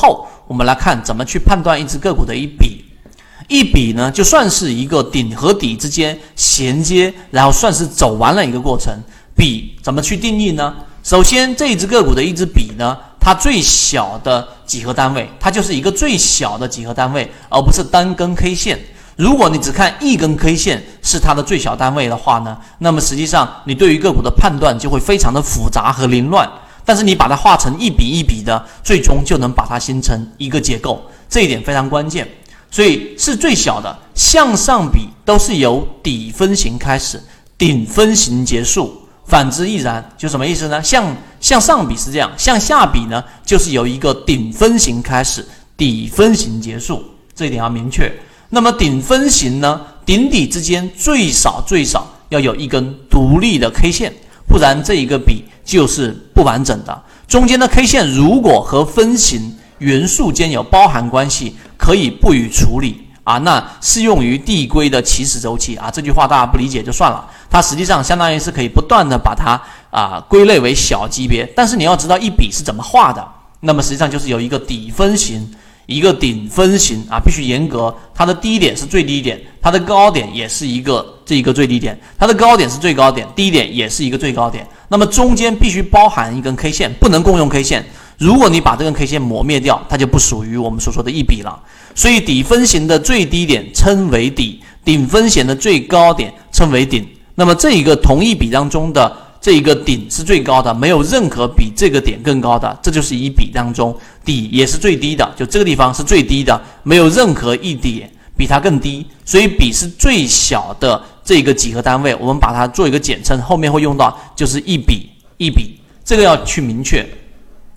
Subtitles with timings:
[0.00, 2.84] 后，我们来看怎么去判断一只个股的一笔。
[3.48, 8.94] 一笔呢，就算是一个顶和底之间衔接，然后算是走完了一个过程。
[9.34, 10.74] 笔怎么去定义呢？
[11.02, 18.78] 首先，这一只个股的一支笔呢，它最小的几何单位，它就是一个最小的几何单位，而不是单根 K 线。
[19.16, 26.46] 如果你只看一根 K 线是它的最小单位的话呢，那么实际上你对于个股的判断就会非常的复杂和凌乱。
[26.88, 32.26] 但是你把它画成一笔一笔的，最终就能把它形成一个结构，这一点非常关键。
[32.70, 37.22] 所以是最小的向上比都是由底分型开始，
[37.58, 40.02] 顶分型结束，反之亦然。
[40.16, 40.82] 就什么意思呢？
[40.82, 45.46] 向向上比是这样，向下比呢，就是由一个顶分型开始，
[45.76, 48.10] 底分型结束，这一点要明确。
[48.48, 49.78] 那么顶分型呢？
[50.06, 54.10] 顶底之间最少最少要有一根独立的 K 线，
[54.48, 57.02] 不然这一个笔就是不完整的。
[57.26, 63.38] 中间的 K 线如果和分型元素间有包含关系，可以不予处理啊。
[63.38, 65.90] 那适用于递归的起始周期啊。
[65.90, 67.28] 这句话大家不理解就算了。
[67.50, 69.60] 它实际上相当于是可以不断的把它
[69.90, 73.26] 啊归类为小级别，但是你要知道一笔是怎么画的。
[73.60, 75.54] 那么实际上就是有一个底分型。
[75.88, 84.68] 一个顶分型啊，必须严格，它的低点是最低点，它的高点也是一个这一个最低点，它的高点是最高点，低点也是一个最高点。
[84.88, 87.82] 那么中间必须包含一根 K 线，不能共用 K 线。
[88.18, 91.58] 如果你把这根 K 线磨灭掉，它就不属于我们所说的一笔了。
[91.94, 97.08] 所以底分型的最低点称为底，顶分型的最高点称为顶。
[97.34, 99.16] 那么这一个同一笔当中的。
[99.48, 117.08] 这一个顶是最高的，没有任何比这个点更高的，这就是一笔当中底也是最低的，就这个地方是最低的，没有任何一点比它更低，所以笔是最小的这个几何单位，我们把它做一个简称，后面会用到，就是一笔一笔，这个要去明确，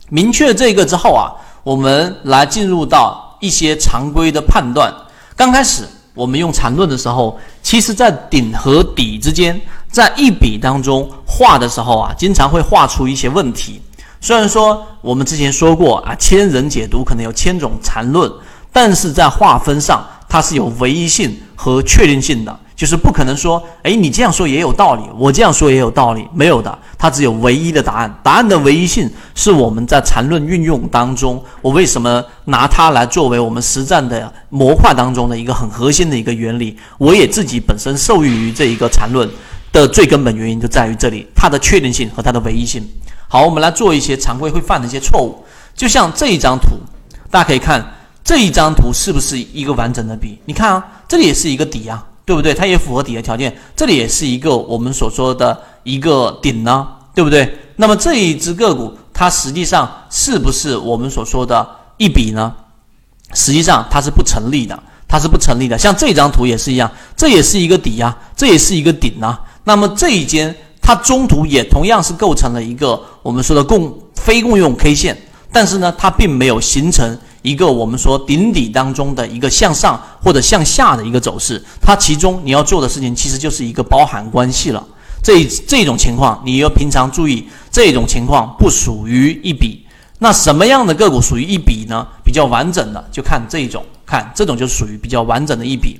[0.09, 1.31] 明确这个之后啊，
[1.63, 4.93] 我们来进入到一些常规的判断，
[5.37, 5.87] 刚开始。
[6.13, 9.59] 我们用缠论的时候，其实在顶和底之间，
[9.91, 13.81] 在一笔当中画的时候啊，经常会画出一些问题。
[14.21, 18.31] 虽然说我们之前说过啊，千人解读可能有千种缠论，
[18.71, 22.57] 但是在划分上它是有唯一性和确定性的。
[22.73, 28.11] 就是不可能说，哎，你这样说也有道理，我这样说也有道理，没有的，它只有唯一的答案。
[28.23, 36.75] 答案的唯一性是我们在缠论运用当中，我为什么拿它来作为我们实战的模块当中的一个很核心的一个原理？
[36.97, 39.29] 我也自己本身受益于这一个缠论
[39.71, 42.85] 的最根本原因就在于这里，它的确定性和它的唯一性。
[43.27, 45.43] 好，我们来做一些常规会犯的一些错误，
[45.75, 46.77] 就像这一张图，
[47.29, 47.85] 大家可以看
[48.23, 50.37] 这一张图是不是一个完整的笔？
[50.45, 52.07] 你看啊，这里也是一个底啊。
[52.23, 52.53] 对不对？
[52.53, 57.57] 它也符合底的条件，这里也是一个我们所说的一个顶呢，对不对？
[57.75, 61.67] 那么这一只个股，它实际上是不是我们所说的
[61.97, 62.53] 一笔呢？
[63.33, 65.77] 实际上它是不成立的，它是不成立的。
[65.77, 69.41] 像这张图也是一样，这也是一个底呀，这也是一个顶啊。
[69.63, 75.17] 那么这一间它中途也同样是构成了一个我们说的共非共用 K 线，
[75.51, 77.17] 但是呢，它并没有形成。
[77.43, 84.87] 一个我们说顶底当中的一个向上或者向下的一个走势，它其中你要做的事情其实就是一个包含关系了。
[85.23, 89.83] 这这种情况你要平常注意，这种情况不属于一笔。
[90.19, 92.07] 那什么样的个股属于一笔呢？
[92.23, 95.99] 比较完整的就看这一种，看这种就属于比较完整的一笔。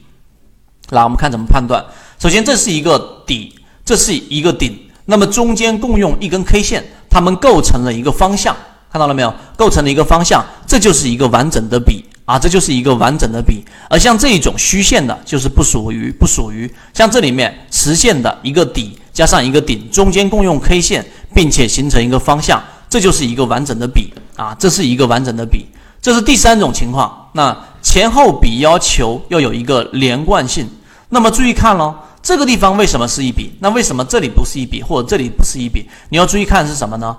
[0.91, 1.83] 来，我们看怎么判断。
[2.21, 3.51] 首先，这是一个底，
[3.83, 8.55] 这是一个顶，那么中间共用一根 K 线，它们构成了一个方向。
[8.91, 9.33] 看到了没有？
[9.57, 13.65] 构成了一个方向，这就是一个完整的笔啊，这就是一个完整的笔。
[13.89, 16.71] 而像这一种虚线的，就是不属于不属于。
[16.93, 21.03] 像这里面实线的一个底加上一个顶，中间共用 K 线，
[21.33, 25.65] 并且形成一个方向，这就是一个完整的笔啊，这是一个完整的笔。
[25.99, 27.29] 这是第三种情况。
[27.33, 30.69] 那前后笔要求要有一个连贯性。
[31.13, 33.51] 那么注意看喽，这个地方为什么是一笔？
[33.59, 35.89] 那为什么这里不是一笔，或者这里不是一笔？
[36.09, 37.17] 你要注意看是什么呢？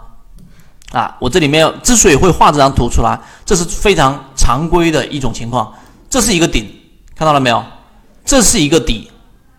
[0.93, 5.73] 啊，我这里面之所以会画这张图出来，这是非常常规的一种情况。
[6.11, 6.69] 这是一个顶，
[7.17, 7.65] 看到了没有？
[8.25, 9.11] 这是一个底，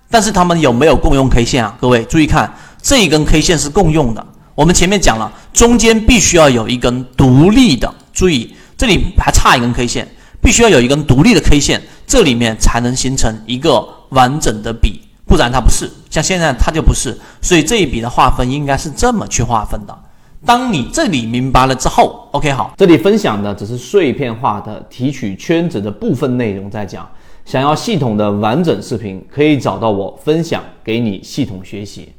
[0.10, 1.76] 但是它们有没有共用 K 线啊？
[1.82, 4.26] 各位注意看，这一根 K 线是共用的。
[4.56, 10.08] 我们前面讲了，中间必须要有一根独立的，注意这里还差一根 K 线，
[10.42, 15.90] 必须要有一根独立的 K 线，这里面才能形成一个完整的笔，不然它不是。
[16.10, 19.98] 像现在它就不是，所以这一笔的划分应该是这么去划分的。
[20.46, 27.10] 当你这里明白了之后，OK，好，这里分享的只是碎片化的提取圈子的部分内容在讲。
[27.46, 32.14] 想要系统的完整视频，可以找到我分享给你系统学习，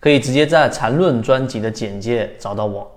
[0.00, 2.90] 可以直接在缠论专辑的简介找到我。